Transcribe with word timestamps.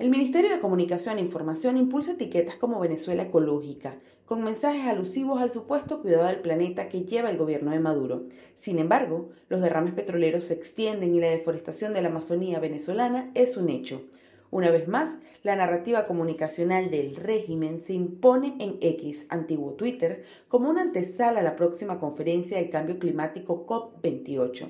El 0.00 0.08
Ministerio 0.08 0.48
de 0.48 0.60
Comunicación 0.60 1.18
e 1.18 1.20
Información 1.20 1.76
impulsa 1.76 2.12
etiquetas 2.12 2.56
como 2.56 2.80
Venezuela 2.80 3.24
Ecológica, 3.24 3.98
con 4.24 4.42
mensajes 4.42 4.86
alusivos 4.86 5.42
al 5.42 5.50
supuesto 5.50 6.00
cuidado 6.00 6.28
del 6.28 6.40
planeta 6.40 6.88
que 6.88 7.04
lleva 7.04 7.28
el 7.28 7.36
gobierno 7.36 7.70
de 7.70 7.80
Maduro. 7.80 8.22
Sin 8.56 8.78
embargo, 8.78 9.28
los 9.50 9.60
derrames 9.60 9.92
petroleros 9.92 10.44
se 10.44 10.54
extienden 10.54 11.14
y 11.14 11.20
la 11.20 11.28
deforestación 11.28 11.92
de 11.92 12.00
la 12.00 12.08
Amazonía 12.08 12.60
venezolana 12.60 13.30
es 13.34 13.58
un 13.58 13.68
hecho. 13.68 14.00
Una 14.50 14.70
vez 14.70 14.88
más, 14.88 15.18
la 15.42 15.54
narrativa 15.54 16.06
comunicacional 16.06 16.90
del 16.90 17.14
régimen 17.16 17.78
se 17.78 17.92
impone 17.92 18.56
en 18.58 18.78
X, 18.80 19.26
antiguo 19.28 19.74
Twitter, 19.74 20.24
como 20.48 20.70
una 20.70 20.80
antesala 20.80 21.40
a 21.40 21.42
la 21.42 21.56
próxima 21.56 22.00
conferencia 22.00 22.56
del 22.56 22.70
cambio 22.70 22.98
climático 22.98 23.66
COP28. 23.66 24.66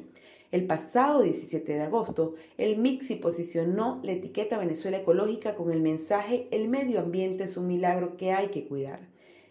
El 0.51 0.67
pasado 0.67 1.23
17 1.23 1.75
de 1.75 1.83
agosto, 1.83 2.35
el 2.59 2.77
MIXI 2.79 3.15
posicionó 3.17 4.01
la 4.03 4.11
etiqueta 4.11 4.59
Venezuela 4.59 4.97
Ecológica 4.97 5.55
con 5.55 5.71
el 5.71 5.81
mensaje 5.81 6.49
El 6.51 6.67
medio 6.67 6.99
ambiente 6.99 7.45
es 7.45 7.57
un 7.57 7.69
milagro 7.69 8.17
que 8.17 8.33
hay 8.33 8.49
que 8.49 8.67
cuidar. 8.67 8.99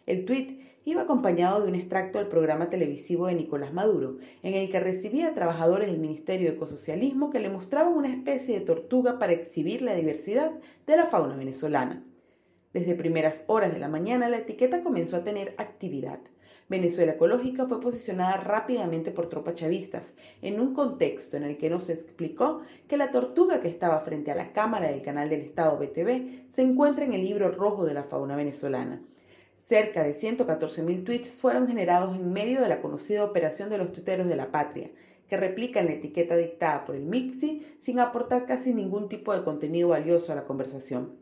El 0.06 0.26
tuit 0.26 0.60
iba 0.84 1.04
acompañado 1.04 1.62
de 1.62 1.70
un 1.70 1.76
extracto 1.76 2.20
del 2.20 2.28
programa 2.28 2.70
televisivo 2.70 3.28
de 3.28 3.36
Nicolás 3.36 3.74
Maduro, 3.74 4.18
en 4.44 4.56
el 4.56 4.70
que 4.70 4.82
recibía 4.82 5.34
trabajadores 5.34 5.90
del 5.90 6.02
Ministerio 6.02 6.50
de 6.50 6.58
Ecosocialismo 6.58 7.30
que 7.30 7.40
le 7.40 7.50
mostraban 7.50 7.94
una 7.94 8.14
especie 8.14 8.60
de 8.60 8.66
tortuga 8.66 9.20
para 9.20 9.32
exhibir 9.32 9.82
la 9.82 9.96
diversidad 9.96 10.52
de 10.86 10.98
la 10.98 11.06
fauna 11.06 11.38
venezolana. 11.38 12.04
Desde 12.74 12.96
primeras 12.96 13.46
horas 13.48 13.72
de 13.72 13.80
la 13.80 13.88
mañana 13.88 14.28
la 14.28 14.40
etiqueta 14.40 14.84
comenzó 14.84 15.16
a 15.16 15.24
tener 15.24 15.56
actividad. 15.58 16.20
Venezuela 16.70 17.14
Ecológica 17.14 17.66
fue 17.66 17.82
posicionada 17.82 18.38
rápidamente 18.38 19.10
por 19.10 19.28
tropas 19.28 19.56
chavistas, 19.56 20.14
en 20.44 20.60
un 20.60 20.76
contexto 20.76 21.36
en 21.36 21.44
el 21.44 21.58
que 21.58 21.72
nos 21.72 21.90
explicó 21.90 22.62
que 22.88 22.96
la 22.96 23.10
tortuga 23.10 23.60
que 23.60 23.70
estaba 23.70 24.02
frente 24.02 24.30
a 24.30 24.36
la 24.36 24.54
cámara 24.54 24.88
del 24.88 25.02
canal 25.02 25.32
del 25.32 25.42
Estado 25.42 25.80
BTV 25.80 26.52
se 26.52 26.62
encuentra 26.62 27.06
en 27.06 27.14
el 27.14 27.26
libro 27.26 27.50
rojo 27.52 27.86
de 27.86 27.96
la 27.96 28.04
fauna 28.04 28.36
venezolana. 28.36 29.02
Cerca 29.66 30.04
de 30.04 30.14
114.000 30.14 31.04
tweets 31.04 31.32
fueron 31.32 31.68
generados 31.68 32.16
en 32.16 32.32
medio 32.32 32.62
de 32.62 32.70
la 32.70 32.82
conocida 32.82 33.24
operación 33.24 33.72
de 33.72 33.80
los 33.80 33.92
tuiteros 33.92 34.28
de 34.28 34.36
la 34.36 34.52
patria, 34.52 34.92
que 35.28 35.38
replican 35.38 35.86
la 35.86 35.94
etiqueta 35.94 36.38
dictada 36.38 36.86
por 36.86 36.96
el 36.96 37.06
MIPSI 37.06 37.66
sin 37.80 38.00
aportar 38.00 38.46
casi 38.46 38.76
ningún 38.76 39.10
tipo 39.10 39.34
de 39.34 39.44
contenido 39.44 39.90
valioso 39.90 40.32
a 40.32 40.36
la 40.36 40.46
conversación. 40.46 41.18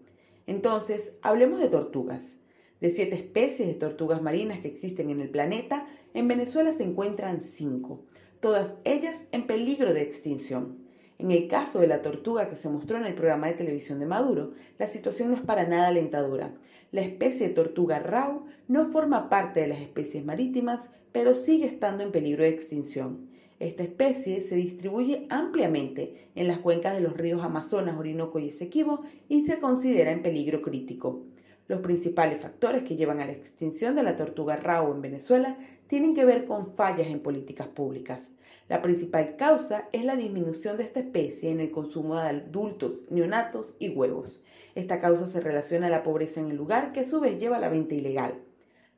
Entonces, 0.46 1.18
hablemos 1.22 1.62
de 1.62 1.70
tortugas. 1.70 2.38
De 2.80 2.92
siete 2.92 3.16
especies 3.16 3.68
de 3.68 3.74
tortugas 3.74 4.22
marinas 4.22 4.60
que 4.60 4.68
existen 4.68 5.10
en 5.10 5.20
el 5.20 5.30
planeta, 5.30 5.88
en 6.14 6.28
Venezuela 6.28 6.74
se 6.74 6.84
encuentran 6.84 7.42
cinco, 7.42 8.04
todas 8.40 8.74
ellas 8.84 9.26
en 9.32 9.48
peligro 9.48 9.94
de 9.94 10.04
extinción. 10.04 10.78
En 11.18 11.32
el 11.32 11.48
caso 11.48 11.80
de 11.80 11.88
la 11.88 12.04
tortuga 12.04 12.50
que 12.50 12.56
se 12.56 12.70
mostró 12.70 12.98
en 12.98 13.06
el 13.06 13.16
programa 13.16 13.48
de 13.48 13.56
televisión 13.56 14.00
de 14.00 14.06
Maduro, 14.06 14.54
la 14.78 14.88
situación 14.88 15.32
no 15.32 15.38
es 15.38 15.42
para 15.42 15.68
nada 15.68 15.88
alentadora. 15.88 16.54
La 16.92 17.02
especie 17.02 17.48
de 17.48 17.56
tortuga 17.56 17.98
rau 17.98 18.46
no 18.68 18.86
forma 18.86 19.28
parte 19.28 19.62
de 19.62 19.68
las 19.68 19.82
especies 19.82 20.24
marítimas, 20.24 20.92
pero 21.12 21.34
sigue 21.34 21.66
estando 21.66 22.04
en 22.04 22.12
peligro 22.12 22.44
de 22.44 22.50
extinción. 22.50 23.28
Esta 23.60 23.82
especie 23.82 24.42
se 24.42 24.56
distribuye 24.56 25.26
ampliamente 25.30 26.30
en 26.36 26.48
las 26.48 26.60
cuencas 26.60 26.94
de 26.94 27.02
los 27.02 27.18
ríos 27.18 27.44
Amazonas, 27.44 27.98
Orinoco 27.98 28.38
y 28.38 28.50
Esequibo 28.50 29.02
y 29.28 29.48
se 29.48 29.58
considera 29.60 30.12
en 30.12 30.22
peligro 30.22 30.62
crítico. 30.62 31.24
Los 31.68 31.82
principales 31.82 32.42
factores 32.42 32.84
que 32.84 32.96
llevan 32.96 33.20
a 33.20 33.26
la 33.26 33.34
extinción 33.34 33.96
de 33.96 34.04
la 34.04 34.16
tortuga 34.16 34.56
rao 34.56 34.94
en 34.94 35.02
Venezuela 35.02 35.58
tienen 35.88 36.16
que 36.16 36.24
ver 36.24 36.46
con 36.46 36.74
fallas 36.74 37.08
en 37.08 37.20
políticas 37.20 37.68
públicas. 37.68 38.32
La 38.70 38.82
principal 38.82 39.36
causa 39.36 39.90
es 39.92 40.06
la 40.06 40.16
disminución 40.16 40.78
de 40.78 40.84
esta 40.84 41.02
especie 41.02 41.52
en 41.52 41.60
el 41.60 41.72
consumo 41.72 42.16
de 42.16 42.30
adultos, 42.30 43.04
neonatos 43.10 43.76
y 43.80 43.90
huevos. 43.90 44.42
Esta 44.76 45.02
causa 45.02 45.28
se 45.28 45.42
relaciona 45.42 45.88
a 45.88 45.90
la 45.90 46.04
pobreza 46.04 46.40
en 46.40 46.52
el 46.52 46.58
lugar, 46.58 46.94
que 46.94 47.02
a 47.02 47.08
su 47.08 47.20
vez 47.20 47.38
lleva 47.40 47.58
a 47.58 47.62
la 47.62 47.70
venta 47.70 47.96
ilegal. 47.96 48.36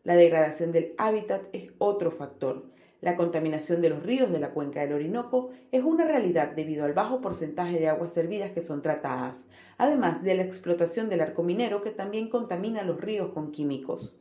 La 0.03 0.15
degradación 0.15 0.71
del 0.71 0.93
hábitat 0.97 1.43
es 1.53 1.71
otro 1.79 2.11
factor. 2.11 2.65
La 3.01 3.15
contaminación 3.15 3.81
de 3.81 3.89
los 3.89 4.03
ríos 4.03 4.29
de 4.29 4.39
la 4.39 4.51
cuenca 4.51 4.81
del 4.81 4.91
Orinoco 4.91 5.51
es 5.71 5.83
una 5.83 6.05
realidad 6.05 6.51
debido 6.51 6.83
al 6.83 6.91
bajo 6.91 7.21
porcentaje 7.21 7.79
de 7.79 7.87
aguas 7.87 8.11
servidas 8.11 8.51
que 8.51 8.61
son 8.61 8.81
tratadas, 8.81 9.45
además 9.77 10.21
de 10.21 10.35
la 10.35 10.43
explotación 10.43 11.07
del 11.07 11.21
arco 11.21 11.41
minero 11.41 11.81
que 11.81 11.91
también 11.91 12.29
contamina 12.29 12.83
los 12.83 12.99
ríos 12.99 13.31
con 13.33 13.53
químicos. 13.53 14.13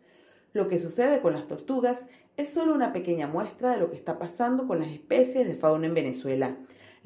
Lo 0.52 0.68
que 0.68 0.78
sucede 0.78 1.20
con 1.20 1.32
las 1.32 1.48
tortugas 1.48 2.06
es 2.36 2.50
solo 2.50 2.72
una 2.72 2.92
pequeña 2.92 3.26
muestra 3.26 3.72
de 3.72 3.80
lo 3.80 3.90
que 3.90 3.96
está 3.96 4.16
pasando 4.16 4.68
con 4.68 4.78
las 4.78 4.90
especies 4.90 5.46
de 5.46 5.56
fauna 5.56 5.86
en 5.88 5.94
Venezuela 5.94 6.56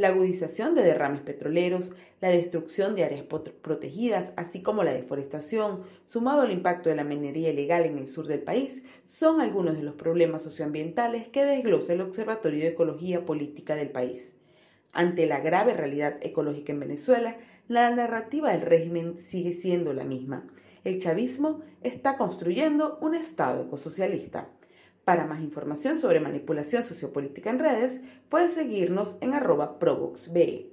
la 0.02 0.08
agudización 0.08 0.74
de 0.74 0.82
derrames 0.82 1.20
petroleros, 1.20 1.92
la 2.20 2.28
destrucción 2.28 2.96
de 2.96 3.04
áreas 3.04 3.24
protegidas, 3.62 4.32
así 4.36 4.60
como 4.60 4.82
la 4.82 4.92
deforestación, 4.92 5.84
sumado 6.08 6.42
al 6.42 6.50
impacto 6.50 6.88
de 6.88 6.96
la 6.96 7.04
minería 7.04 7.50
ilegal 7.50 7.84
en 7.84 7.98
el 7.98 8.08
sur 8.08 8.26
del 8.26 8.40
país, 8.40 8.82
son 9.06 9.40
algunos 9.40 9.76
de 9.76 9.84
los 9.84 9.94
problemas 9.94 10.42
socioambientales 10.42 11.28
que 11.28 11.44
desglosa 11.44 11.92
el 11.92 12.00
Observatorio 12.00 12.64
de 12.64 12.70
Ecología 12.70 13.24
Política 13.24 13.76
del 13.76 13.90
país. 13.90 14.36
Ante 14.92 15.28
la 15.28 15.38
grave 15.38 15.72
realidad 15.72 16.16
ecológica 16.20 16.72
en 16.72 16.80
Venezuela, 16.80 17.36
la 17.68 17.88
narrativa 17.94 18.50
del 18.50 18.62
régimen 18.62 19.20
sigue 19.24 19.54
siendo 19.54 19.92
la 19.92 20.02
misma. 20.02 20.48
El 20.82 21.00
chavismo 21.00 21.60
está 21.80 22.16
construyendo 22.18 22.98
un 23.00 23.14
Estado 23.14 23.62
ecosocialista. 23.62 24.48
Para 25.04 25.26
más 25.26 25.40
información 25.40 25.98
sobre 26.00 26.20
manipulación 26.20 26.84
sociopolítica 26.84 27.50
en 27.50 27.58
redes, 27.58 28.02
puedes 28.28 28.54
seguirnos 28.54 29.16
en 29.20 29.34
arroba 29.34 29.78
provoxbe. 29.78 30.71